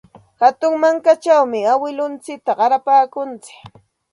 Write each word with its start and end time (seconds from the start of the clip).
Hatun 0.41 0.73
wankachawmi 0.83 1.59
awkilluntsikta 1.73 2.51
qarapaakuntsik. 2.59 3.59